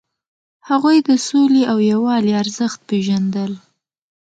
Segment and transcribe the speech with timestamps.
[0.69, 3.51] هغوی د سولې او یووالي ارزښت پیژندل.